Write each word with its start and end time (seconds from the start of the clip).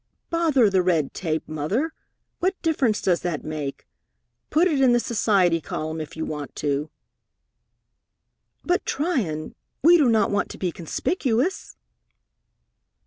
"Bother 0.31 0.67
the 0.67 0.81
red 0.81 1.13
tape, 1.13 1.47
Mother! 1.47 1.93
What 2.39 2.59
difference 2.63 3.03
does 3.03 3.19
that 3.21 3.43
make? 3.43 3.85
Put 4.49 4.67
it 4.67 4.81
in 4.81 4.93
the 4.93 4.99
society 4.99 5.61
column 5.61 6.01
if 6.01 6.17
you 6.17 6.25
want 6.25 6.55
to." 6.55 6.89
"But, 8.65 8.83
Tryon, 8.83 9.53
we 9.83 9.97
do 9.97 10.09
not 10.09 10.31
want 10.31 10.49
to 10.49 10.57
be 10.57 10.71
conspicuous!" 10.71 11.77